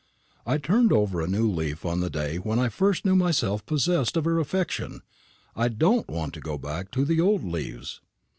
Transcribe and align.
I 0.47 0.57
turned 0.57 0.91
over 0.91 1.21
a 1.21 1.27
new 1.27 1.47
leaf 1.47 1.85
on 1.85 1.99
the 1.99 2.09
day 2.09 2.37
when 2.37 2.57
I 2.57 2.69
first 2.69 3.05
knew 3.05 3.15
myself 3.15 3.63
possessed 3.67 4.17
of 4.17 4.25
her 4.25 4.39
affection. 4.39 5.03
I 5.55 5.67
don't 5.67 6.07
want 6.09 6.33
to 6.33 6.39
go 6.41 6.57
back 6.57 6.89
to 6.93 7.05
the 7.05 7.21
old 7.21 7.43
leaves." 7.43 8.01